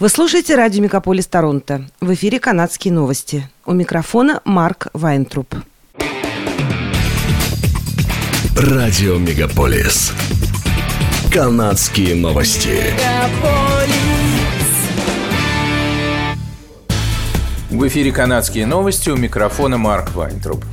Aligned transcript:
Вы 0.00 0.08
слушаете 0.08 0.54
радио 0.54 0.82
«Мегаполис 0.82 1.26
Торонто». 1.26 1.84
В 2.00 2.14
эфире 2.14 2.40
«Канадские 2.40 2.90
новости». 2.90 3.46
У 3.66 3.74
микрофона 3.74 4.40
Марк 4.46 4.86
Вайнтруп. 4.94 5.54
Радио 8.56 9.18
«Мегаполис». 9.18 10.14
«Канадские 11.30 12.14
новости». 12.14 12.82
В 17.68 17.86
эфире 17.86 18.10
«Канадские 18.10 18.64
новости» 18.64 19.10
у 19.10 19.16
микрофона 19.18 19.76
Марк 19.76 20.14
Вайнтруп. 20.14 20.64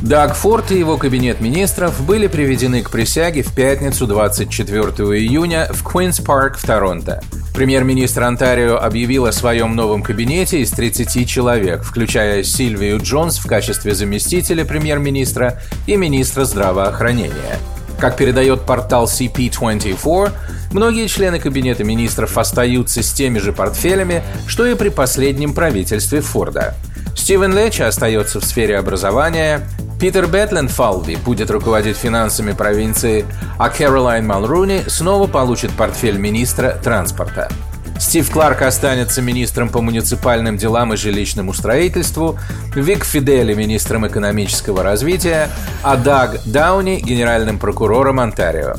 Даг 0.00 0.34
Форд 0.34 0.72
и 0.72 0.78
его 0.78 0.96
кабинет 0.96 1.42
министров 1.42 2.00
были 2.06 2.26
приведены 2.26 2.80
к 2.80 2.90
присяге 2.90 3.42
в 3.42 3.54
пятницу 3.54 4.06
24 4.06 4.82
июня 5.18 5.68
в 5.70 5.84
Квинс 5.84 6.20
Парк 6.20 6.56
в 6.56 6.64
Торонто. 6.64 7.22
Премьер-министр 7.60 8.22
Онтарио 8.22 8.78
объявил 8.78 9.26
о 9.26 9.32
своем 9.32 9.76
новом 9.76 10.02
кабинете 10.02 10.62
из 10.62 10.70
30 10.70 11.28
человек, 11.28 11.82
включая 11.82 12.42
Сильвию 12.42 12.98
Джонс 13.02 13.36
в 13.36 13.46
качестве 13.46 13.94
заместителя 13.94 14.64
премьер-министра 14.64 15.60
и 15.86 15.96
министра 15.96 16.44
здравоохранения. 16.46 17.58
Как 17.98 18.16
передает 18.16 18.62
портал 18.62 19.04
CP24, 19.04 20.32
многие 20.72 21.06
члены 21.06 21.38
Кабинета 21.38 21.84
министров 21.84 22.38
остаются 22.38 23.02
с 23.02 23.12
теми 23.12 23.38
же 23.38 23.52
портфелями, 23.52 24.22
что 24.46 24.64
и 24.64 24.74
при 24.74 24.88
последнем 24.88 25.52
правительстве 25.52 26.22
Форда. 26.22 26.74
Стивен 27.14 27.54
Лечи 27.54 27.82
остается 27.82 28.40
в 28.40 28.44
сфере 28.46 28.78
образования, 28.78 29.68
Питер 30.00 30.28
Бетлен 30.28 30.68
Фалви 30.68 31.16
будет 31.16 31.50
руководить 31.50 31.98
финансами 31.98 32.52
провинции, 32.52 33.26
а 33.58 33.68
Кэролайн 33.68 34.26
Малруни 34.26 34.80
снова 34.86 35.26
получит 35.26 35.72
портфель 35.72 36.16
министра 36.16 36.70
транспорта. 36.82 37.50
Стив 37.98 38.30
Кларк 38.30 38.62
останется 38.62 39.20
министром 39.20 39.68
по 39.68 39.82
муниципальным 39.82 40.56
делам 40.56 40.94
и 40.94 40.96
жилищному 40.96 41.52
строительству, 41.52 42.38
Вик 42.74 43.04
Фидели– 43.04 43.52
министром 43.54 44.06
экономического 44.06 44.82
развития, 44.82 45.50
а 45.82 45.96
Даг 45.98 46.40
Дауни– 46.46 46.98
генеральным 47.04 47.58
прокурором 47.58 48.20
Онтарио. 48.20 48.76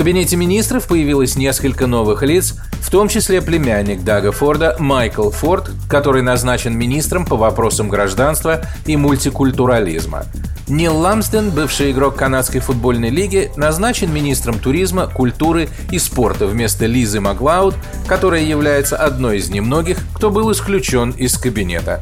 Кабинете 0.00 0.36
министров 0.36 0.86
появилось 0.88 1.36
несколько 1.36 1.86
новых 1.86 2.22
лиц, 2.22 2.54
в 2.80 2.88
том 2.88 3.06
числе 3.08 3.42
племянник 3.42 4.02
Дага 4.02 4.32
Форда 4.32 4.74
Майкл 4.78 5.28
Форд, 5.28 5.70
который 5.90 6.22
назначен 6.22 6.74
министром 6.74 7.26
по 7.26 7.36
вопросам 7.36 7.90
гражданства 7.90 8.62
и 8.86 8.96
мультикультурализма. 8.96 10.24
Нил 10.68 10.96
Ламсден, 10.96 11.50
бывший 11.50 11.90
игрок 11.90 12.16
канадской 12.16 12.62
футбольной 12.62 13.10
лиги, 13.10 13.52
назначен 13.56 14.10
министром 14.10 14.58
туризма, 14.58 15.06
культуры 15.06 15.68
и 15.92 15.98
спорта 15.98 16.46
вместо 16.46 16.86
Лизы 16.86 17.20
Маглауд, 17.20 17.74
которая 18.06 18.42
является 18.42 18.96
одной 18.96 19.36
из 19.36 19.50
немногих, 19.50 19.98
кто 20.14 20.30
был 20.30 20.50
исключен 20.50 21.10
из 21.10 21.36
кабинета. 21.36 22.00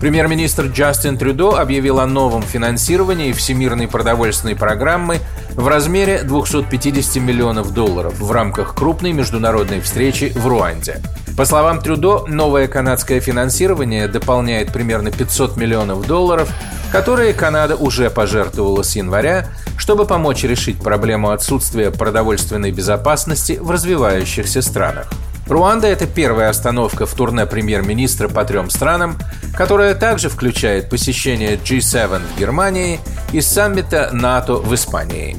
Премьер-министр 0.00 0.68
Джастин 0.68 1.18
Трюдо 1.18 1.60
объявил 1.60 2.00
о 2.00 2.06
новом 2.06 2.42
финансировании 2.42 3.32
Всемирной 3.32 3.86
продовольственной 3.86 4.56
программы 4.56 5.18
в 5.54 5.68
размере 5.68 6.22
250 6.22 7.22
миллионов 7.22 7.74
долларов 7.74 8.18
в 8.18 8.32
рамках 8.32 8.74
крупной 8.74 9.12
международной 9.12 9.82
встречи 9.82 10.32
в 10.34 10.46
Руанде. 10.46 11.02
По 11.36 11.44
словам 11.44 11.82
Трюдо, 11.82 12.24
новое 12.26 12.66
канадское 12.66 13.20
финансирование 13.20 14.08
дополняет 14.08 14.72
примерно 14.72 15.12
500 15.12 15.58
миллионов 15.58 16.06
долларов, 16.06 16.50
которые 16.90 17.34
Канада 17.34 17.76
уже 17.76 18.08
пожертвовала 18.08 18.82
с 18.82 18.96
января, 18.96 19.48
чтобы 19.76 20.06
помочь 20.06 20.44
решить 20.44 20.78
проблему 20.78 21.28
отсутствия 21.28 21.90
продовольственной 21.90 22.72
безопасности 22.72 23.58
в 23.60 23.70
развивающихся 23.70 24.62
странах. 24.62 25.10
Руанда– 25.50 25.86
это 25.88 26.06
первая 26.06 26.48
остановка 26.48 27.06
в 27.06 27.14
турне 27.14 27.44
премьер-министра 27.44 28.28
по 28.28 28.44
трем 28.44 28.70
странам, 28.70 29.18
которая 29.56 29.96
также 29.96 30.28
включает 30.28 30.88
посещение 30.88 31.56
G7 31.56 32.20
в 32.20 32.38
Германии 32.38 33.00
и 33.32 33.40
саммита 33.40 34.10
НАТО 34.12 34.54
в 34.54 34.72
Испании. 34.72 35.36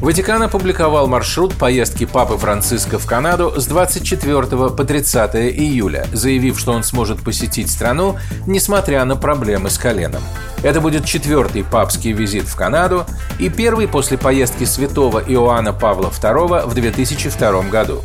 Ватикан 0.00 0.44
опубликовал 0.44 1.08
маршрут 1.08 1.54
поездки 1.54 2.06
Папы 2.06 2.36
Франциска 2.38 3.00
в 3.00 3.06
Канаду 3.06 3.54
с 3.56 3.66
24 3.66 4.42
по 4.46 4.84
30 4.84 5.34
июля, 5.34 6.06
заявив, 6.12 6.56
что 6.56 6.70
он 6.70 6.84
сможет 6.84 7.20
посетить 7.20 7.72
страну, 7.72 8.16
несмотря 8.46 9.04
на 9.04 9.16
проблемы 9.16 9.68
с 9.68 9.78
коленом. 9.78 10.22
Это 10.62 10.80
будет 10.80 11.04
четвертый 11.04 11.64
папский 11.64 12.12
визит 12.12 12.44
в 12.44 12.54
Канаду 12.54 13.04
и 13.40 13.48
первый 13.48 13.88
после 13.88 14.16
поездки 14.16 14.62
святого 14.62 15.18
Иоанна 15.18 15.72
Павла 15.72 16.10
II 16.10 16.68
в 16.68 16.74
2002 16.74 17.62
году. 17.62 18.04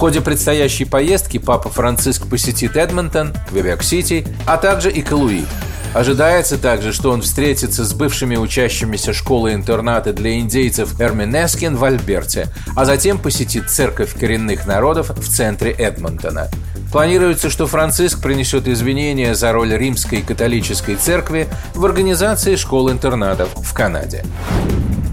Ходе 0.00 0.22
предстоящей 0.22 0.86
поездки 0.86 1.36
Папа 1.36 1.68
Франциск 1.68 2.26
посетит 2.26 2.74
Эдмонтон, 2.74 3.34
Квебек-Сити, 3.50 4.26
а 4.46 4.56
также 4.56 4.90
и 4.90 5.02
Калуи. 5.02 5.44
Ожидается 5.92 6.56
также, 6.56 6.94
что 6.94 7.10
он 7.10 7.20
встретится 7.20 7.84
с 7.84 7.92
бывшими 7.92 8.36
учащимися 8.36 9.12
школы-интерната 9.12 10.14
для 10.14 10.38
индейцев 10.38 10.98
Эрминескин 10.98 11.76
в 11.76 11.84
Альберте, 11.84 12.48
а 12.74 12.86
затем 12.86 13.18
посетит 13.18 13.68
церковь 13.68 14.18
коренных 14.18 14.66
народов 14.66 15.10
в 15.10 15.28
центре 15.28 15.70
Эдмонтона. 15.72 16.48
Планируется, 16.90 17.50
что 17.50 17.66
Франциск 17.66 18.22
принесет 18.22 18.68
извинения 18.68 19.34
за 19.34 19.52
роль 19.52 19.76
римской 19.76 20.22
католической 20.22 20.96
церкви 20.96 21.46
в 21.74 21.84
организации 21.84 22.56
школ-интернатов 22.56 23.50
в 23.54 23.74
Канаде. 23.74 24.24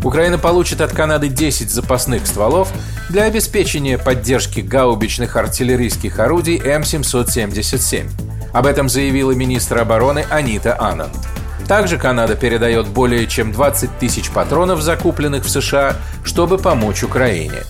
Украина 0.08 0.38
получит 0.38 0.80
от 0.80 0.94
Канады 0.94 1.28
10 1.28 1.70
запасных 1.70 2.28
стволов 2.28 2.72
для 3.10 3.24
обеспечения 3.24 3.98
поддержки 3.98 4.62
гаубичных 4.62 5.36
артиллерийских 5.36 6.20
орудий 6.20 6.58
М777. 6.58 8.10
Об 8.54 8.68
этом 8.68 8.88
заявила 8.88 9.34
министр 9.34 9.80
обороны 9.80 10.24
Анита 10.30 10.80
Ананд. 10.80 11.12
Также 11.68 11.98
Канада 11.98 12.36
передает 12.36 12.88
более 12.88 13.28
чем 13.28 13.52
20 13.52 14.00
тысяч 14.00 14.30
патронов, 14.30 14.82
закупленных 14.82 15.44
в 15.44 15.50
США, 15.50 15.98
чтобы 16.24 16.58
помочь 16.58 17.04
Украине. 17.04 17.64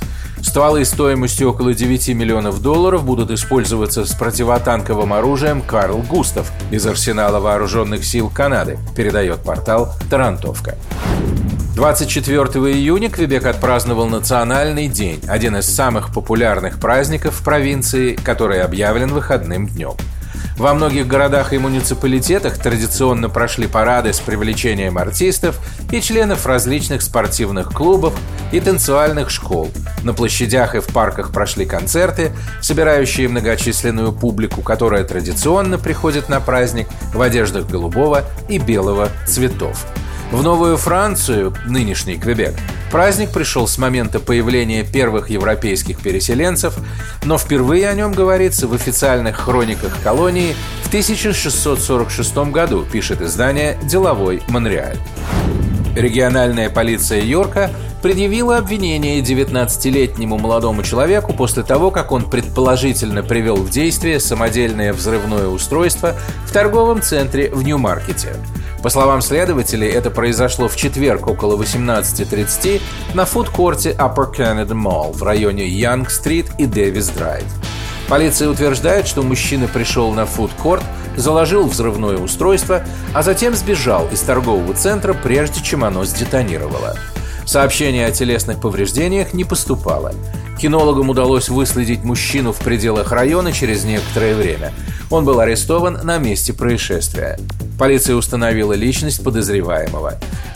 Стволы 0.43 0.85
стоимостью 0.85 1.49
около 1.49 1.73
9 1.73 2.09
миллионов 2.09 2.61
долларов 2.61 3.03
будут 3.03 3.31
использоваться 3.31 4.05
с 4.05 4.13
противотанковым 4.13 5.11
оружием 5.11 5.63
«Карл 5.63 6.03
Густав» 6.03 6.51
из 6.69 6.85
арсенала 6.85 7.39
вооруженных 7.39 8.05
сил 8.05 8.29
Канады, 8.29 8.77
передает 8.95 9.39
портал 9.39 9.91
«Тарантовка». 10.11 10.77
24 11.77 12.73
июня 12.73 13.07
Квебек 13.07 13.45
отпраздновал 13.45 14.07
Национальный 14.07 14.87
день, 14.87 15.21
один 15.27 15.57
из 15.57 15.67
самых 15.67 16.11
популярных 16.11 16.79
праздников 16.79 17.35
в 17.35 17.43
провинции, 17.43 18.15
который 18.15 18.63
объявлен 18.63 19.09
выходным 19.09 19.67
днем. 19.67 19.93
Во 20.57 20.73
многих 20.73 21.05
городах 21.05 21.53
и 21.53 21.59
муниципалитетах 21.59 22.57
традиционно 22.57 23.29
прошли 23.29 23.67
парады 23.67 24.11
с 24.11 24.19
привлечением 24.19 24.97
артистов 24.97 25.59
и 25.91 26.01
членов 26.01 26.47
различных 26.47 27.03
спортивных 27.03 27.71
клубов 27.71 28.15
и 28.51 28.59
танцевальных 28.59 29.29
школ. 29.29 29.69
На 30.01 30.15
площадях 30.15 30.73
и 30.73 30.79
в 30.79 30.87
парках 30.87 31.31
прошли 31.31 31.67
концерты, 31.67 32.31
собирающие 32.59 33.27
многочисленную 33.27 34.13
публику, 34.13 34.63
которая 34.63 35.03
традиционно 35.03 35.77
приходит 35.77 36.27
на 36.27 36.39
праздник 36.39 36.87
в 37.13 37.21
одеждах 37.21 37.67
голубого 37.67 38.23
и 38.49 38.57
белого 38.57 39.09
цветов. 39.27 39.85
В 40.31 40.43
Новую 40.43 40.75
Францию, 40.75 41.53
нынешний 41.65 42.17
Квебек, 42.17 42.53
праздник 42.91 43.31
пришел 43.31 43.65
с 43.65 43.77
момента 43.77 44.19
появления 44.19 44.83
первых 44.83 45.29
европейских 45.29 46.01
переселенцев, 46.01 46.77
но 47.23 47.37
впервые 47.37 47.87
о 47.87 47.93
нем 47.93 48.11
говорится 48.11 48.67
в 48.67 48.73
официальных 48.73 49.37
хрониках 49.37 49.97
колонии 50.03 50.53
в 50.83 50.87
1646 50.87 52.37
году, 52.51 52.85
пишет 52.91 53.21
издание 53.21 53.77
«Деловой 53.83 54.41
Монреаль». 54.49 54.97
Региональная 55.95 56.69
полиция 56.69 57.21
Йорка 57.21 57.71
предъявила 58.03 58.57
обвинение 58.57 59.21
19-летнему 59.21 60.37
молодому 60.37 60.83
человеку 60.83 61.31
после 61.31 61.63
того, 61.63 61.89
как 61.89 62.11
он 62.11 62.29
предположительно 62.29 63.23
привел 63.23 63.55
в 63.55 63.69
действие 63.69 64.19
самодельное 64.19 64.91
взрывное 64.91 65.47
устройство 65.47 66.15
в 66.45 66.51
торговом 66.51 67.01
центре 67.01 67.49
в 67.49 67.63
Нью-Маркете. 67.63 68.35
По 68.83 68.89
словам 68.89 69.21
следователей, 69.21 69.89
это 69.89 70.11
произошло 70.11 70.67
в 70.67 70.75
четверг 70.75 71.27
около 71.27 71.61
18.30 71.61 72.81
на 73.15 73.25
фудкорте 73.25 73.91
Upper 73.91 74.33
Canada 74.35 74.73
Mall 74.73 75.13
в 75.13 75.23
районе 75.23 75.67
Янг-стрит 75.67 76.47
и 76.57 76.65
Дэвис-драйв. 76.65 77.45
Полиция 78.07 78.49
утверждает, 78.49 79.07
что 79.07 79.23
мужчина 79.23 79.67
пришел 79.67 80.11
на 80.13 80.25
фудкорт, 80.25 80.83
заложил 81.17 81.67
взрывное 81.67 82.17
устройство, 82.17 82.83
а 83.13 83.23
затем 83.23 83.53
сбежал 83.53 84.07
из 84.09 84.21
торгового 84.21 84.73
центра, 84.73 85.13
прежде 85.13 85.61
чем 85.61 85.83
оно 85.83 86.05
сдетонировало. 86.05 86.95
Сообщение 87.45 88.05
о 88.05 88.11
телесных 88.11 88.61
повреждениях 88.61 89.33
не 89.33 89.43
поступало. 89.43 90.13
Кинологам 90.57 91.09
удалось 91.09 91.49
выследить 91.49 92.03
мужчину 92.03 92.51
в 92.51 92.57
пределах 92.57 93.11
района 93.11 93.51
через 93.51 93.83
некоторое 93.83 94.35
время. 94.35 94.73
Он 95.09 95.23
был 95.23 95.39
арестован 95.39 95.99
на 96.03 96.17
месте 96.17 96.51
происшествия. 96.51 97.39
Полиция 97.77 98.15
установила 98.15 98.73
личность 98.73 99.23
подозреваемого. 99.23 100.15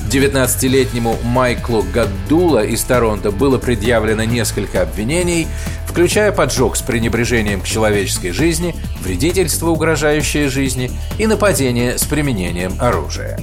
19-летнему 0.10 1.18
Майклу 1.24 1.86
Гаддула 1.94 2.66
из 2.66 2.82
Торонто 2.82 3.32
было 3.32 3.60
предъявлено 3.60 4.24
несколько 4.24 4.82
обвинений, 4.82 5.48
включая 5.88 6.32
поджог 6.32 6.76
с 6.76 6.82
пренебрежением 6.82 7.62
к 7.62 7.66
человеческой 7.66 8.32
жизни, 8.32 8.76
вредительство, 9.02 9.70
угрожающее 9.70 10.50
жизни 10.50 10.92
и 11.20 11.28
нападение 11.28 11.98
с 11.98 12.04
применением 12.04 12.74
оружия. 12.80 13.40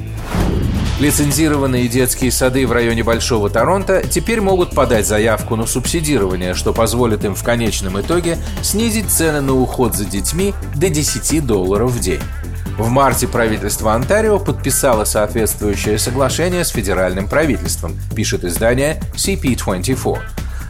Лицензированные 1.01 1.87
детские 1.87 2.33
сады 2.33 2.67
в 2.67 2.73
районе 2.73 3.05
Большого 3.05 3.49
Торонто 3.49 4.03
теперь 4.03 4.41
могут 4.41 4.75
подать 4.75 5.07
заявку 5.07 5.55
на 5.55 5.65
субсидирование, 5.65 6.55
что 6.55 6.73
позволит 6.73 7.25
им 7.25 7.37
в 7.37 7.45
конечном 7.45 8.01
итоге 8.01 8.37
снизить 8.63 9.09
цены 9.09 9.41
на 9.41 9.55
уход 9.55 9.95
за 9.95 10.05
детьми 10.05 10.55
до 10.75 10.91
10 10.91 11.47
долларов 11.47 11.93
в 11.93 12.01
день. 12.01 12.21
В 12.77 12.89
марте 12.89 13.29
правительство 13.29 13.95
Онтарио 13.95 14.41
подписало 14.41 15.05
соответствующее 15.05 16.01
соглашение 16.01 16.65
с 16.65 16.71
федеральным 16.71 17.29
правительством, 17.29 17.97
пишет 18.17 18.43
издание 18.43 19.01
CP24. 19.15 20.19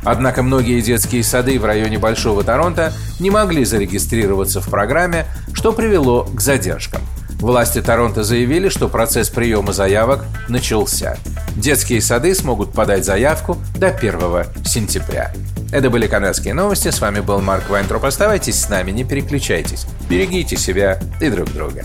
Однако 0.05 0.43
многие 0.43 0.83
детские 0.83 1.25
сады 1.25 1.59
в 1.59 1.65
районе 1.65 1.99
Большого 1.99 2.45
Торонто 2.45 2.93
не 3.19 3.31
могли 3.31 3.65
зарегистрироваться 3.65 4.61
в 4.61 4.69
программе, 4.69 5.25
что 5.55 5.73
привело 5.73 6.25
к 6.25 6.39
задержкам– 6.43 7.01
Власти 7.39 7.81
Торонто 7.81 8.25
заявили, 8.25 8.69
что 8.69 8.89
процесс 8.89 9.29
приема 9.31 9.73
заявок 9.73 10.25
начался. 10.49 11.17
Детские 11.57 12.01
сады 12.01 12.35
смогут 12.35 12.73
подать 12.73 13.05
заявку 13.05 13.57
до 13.77 13.89
1 13.89 14.65
сентября. 14.65 15.33
Это 15.71 15.89
были 15.89 16.07
канадские 16.07 16.55
новости. 16.55 16.89
С 16.91 17.01
вами 17.01 17.21
был 17.21 17.41
Марк 17.41 17.69
Вайнтроп. 17.71 18.05
Оставайтесь 18.05 18.61
с 18.61 18.69
нами, 18.69 18.91
не 18.91 19.05
переключайтесь. 19.05 19.87
Берегите 20.09 20.57
себя 20.57 20.99
и 21.21 21.31
друг 21.31 21.53
друга. 21.53 21.85